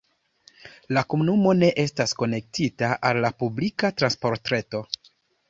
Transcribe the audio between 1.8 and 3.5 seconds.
estas konektita al la